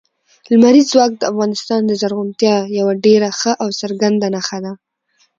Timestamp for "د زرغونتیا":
1.85-2.55